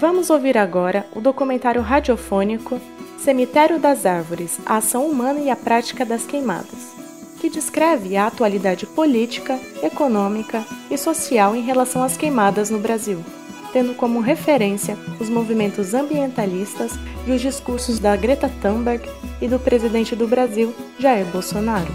[0.00, 2.80] Vamos ouvir agora o documentário radiofônico
[3.18, 6.94] Cemitério das Árvores: A Ação Humana e a Prática das Queimadas,
[7.40, 13.24] que descreve a atualidade política, econômica e social em relação às queimadas no Brasil,
[13.72, 16.92] tendo como referência os movimentos ambientalistas
[17.26, 19.02] e os discursos da Greta Thunberg
[19.40, 21.92] e do presidente do Brasil, Jair Bolsonaro.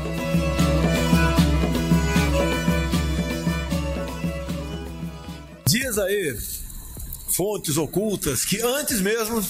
[5.66, 6.28] Diz aí
[7.34, 9.42] fontes ocultas que antes mesmo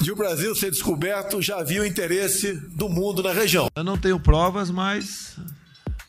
[0.00, 3.68] de o Brasil ser descoberto já havia o interesse do mundo na região.
[3.76, 5.36] Eu não tenho provas, mas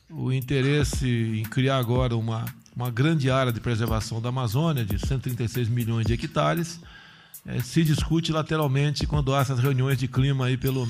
[0.10, 5.70] o interesse em criar agora uma, uma grande área de preservação da Amazônia, de 136
[5.70, 6.80] milhões de hectares,
[7.46, 10.88] é, se discute lateralmente quando há essas reuniões de clima aí pelo,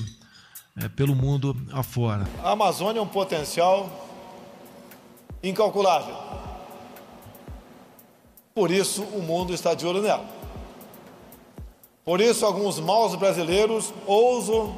[0.76, 2.26] é, pelo mundo afora.
[2.42, 4.08] A Amazônia é um potencial
[5.42, 6.51] incalculável.
[8.54, 10.24] Por isso o mundo está de olho nela.
[12.04, 14.76] Por isso alguns maus brasileiros ousam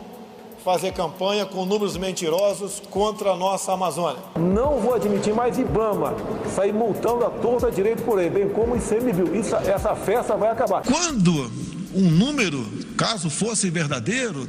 [0.64, 4.22] fazer campanha com números mentirosos contra a nossa Amazônia.
[4.36, 6.14] Não vou admitir mais Ibama
[6.54, 9.34] sair multando a torta direito por aí, bem como o ICMBio.
[9.36, 10.82] Isso, essa festa vai acabar.
[10.82, 11.50] Quando
[11.94, 12.64] um número,
[12.96, 14.48] caso fosse verdadeiro,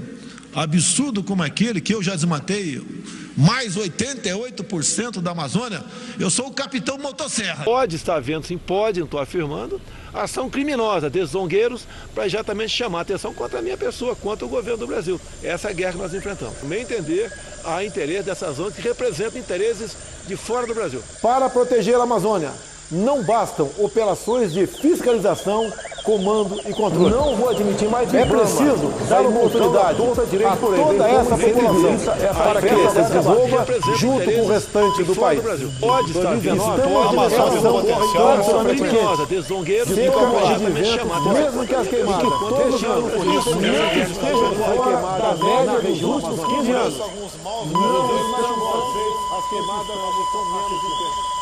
[0.54, 2.82] absurdo como aquele que eu já desmatei,
[3.36, 5.84] mais 88% da Amazônia,
[6.20, 7.64] eu sou o capitão motosserra.
[7.64, 9.80] Pode estar vendo, sim, pode, não estou afirmando,
[10.14, 14.50] ação criminosa desses zongueiros para exatamente chamar a atenção contra a minha pessoa, contra o
[14.50, 15.20] governo do Brasil.
[15.44, 16.62] Essa é a guerra que nós enfrentamos.
[16.62, 17.32] No meu entender,
[17.64, 19.96] há interesse dessas zonas que representam interesses
[20.28, 21.04] de fora do Brasil.
[21.22, 22.52] Para proteger a Amazônia,
[22.92, 25.72] não bastam operações de fiscalização,
[26.06, 27.10] comando e controle.
[27.10, 30.02] Não vou admitir mais É preciso dar uma oportunidade
[30.46, 31.98] a toda essa população
[32.34, 35.42] para que se desenvolva junto com o restante do país.
[35.80, 36.62] Pode estar vendo.
[36.64, 41.00] a Amazônia potencial criminosa, desongueiros e completamente
[41.34, 42.24] mesmo que as queimadas.
[42.76, 44.52] estejam por isso, mesmo que estejam
[44.84, 46.98] queimadas na região últimos 15 anos.
[46.98, 47.06] Não,
[49.38, 49.88] as queimadas
[50.32, 51.35] são menos intensas.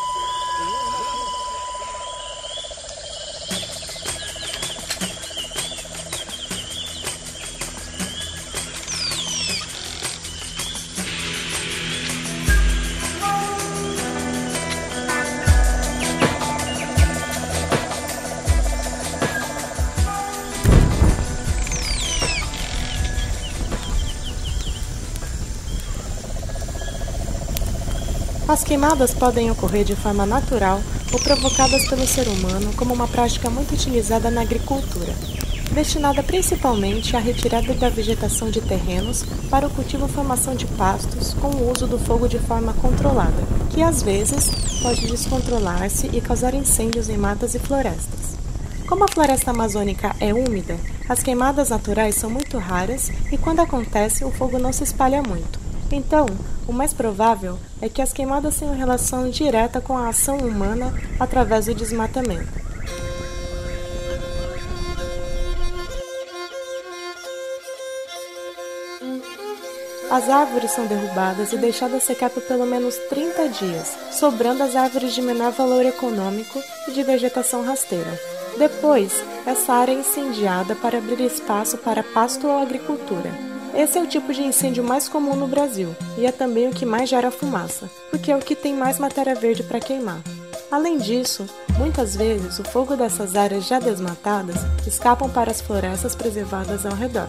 [28.46, 30.82] As queimadas podem ocorrer de forma natural
[31.14, 35.16] ou provocadas pelo ser humano como uma prática muito utilizada na agricultura,
[35.72, 41.34] destinada principalmente à retirada da vegetação de terrenos para o cultivo e formação de pastos
[41.36, 46.54] com o uso do fogo de forma controlada, que às vezes pode descontrolar-se e causar
[46.54, 48.36] incêndios em matas e florestas.
[48.86, 50.78] Como a floresta amazônica é úmida,
[51.08, 55.63] as queimadas naturais são muito raras e quando acontece o fogo não se espalha muito.
[55.96, 56.26] Então,
[56.68, 61.68] o mais provável é que as queimadas tenham relação direta com a ação humana através
[61.68, 62.64] do desmatamento.
[70.10, 75.14] As árvores são derrubadas e deixadas secar por pelo menos 30 dias, sobrando as árvores
[75.14, 78.20] de menor valor econômico e de vegetação rasteira.
[78.58, 83.53] Depois, essa área é incendiada para abrir espaço para pasto ou agricultura.
[83.76, 86.86] Esse é o tipo de incêndio mais comum no Brasil e é também o que
[86.86, 90.22] mais gera fumaça, porque é o que tem mais matéria verde para queimar.
[90.72, 91.46] Além disso,
[91.78, 97.28] muitas vezes o fogo dessas áreas já desmatadas escapam para as florestas preservadas ao redor.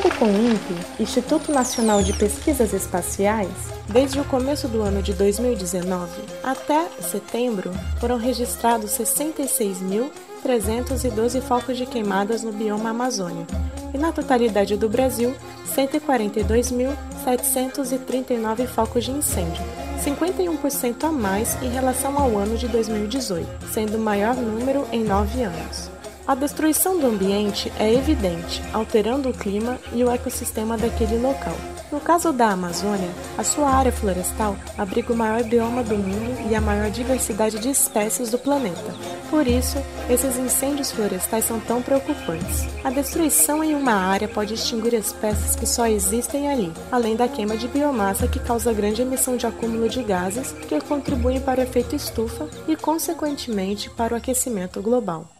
[0.00, 3.50] Acordo com o INPE, Instituto Nacional de Pesquisas Espaciais,
[3.86, 12.42] desde o começo do ano de 2019 até setembro foram registrados 66.312 focos de queimadas
[12.42, 13.46] no bioma Amazônia
[13.92, 15.34] e na totalidade do Brasil,
[15.76, 19.62] 142.739 focos de incêndio,
[20.02, 25.42] 51% a mais em relação ao ano de 2018, sendo o maior número em nove
[25.42, 25.89] anos.
[26.30, 31.56] A destruição do ambiente é evidente, alterando o clima e o ecossistema daquele local.
[31.90, 36.54] No caso da Amazônia, a sua área florestal abriga o maior bioma do mundo e
[36.54, 38.94] a maior diversidade de espécies do planeta.
[39.28, 39.76] Por isso,
[40.08, 42.68] esses incêndios florestais são tão preocupantes.
[42.84, 47.56] A destruição em uma área pode extinguir espécies que só existem ali, além da queima
[47.56, 51.96] de biomassa que causa grande emissão de acúmulo de gases que contribuem para o efeito
[51.96, 55.39] estufa e, consequentemente, para o aquecimento global.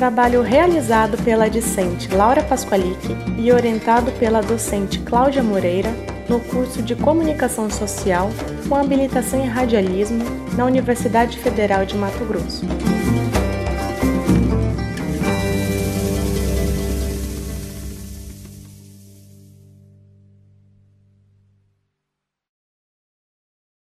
[0.00, 5.90] Trabalho realizado pela discente Laura Pasqualic e orientado pela docente Cláudia Moreira
[6.26, 8.30] no curso de Comunicação Social
[8.66, 10.24] com habilitação em Radialismo
[10.56, 12.64] na Universidade Federal de Mato Grosso.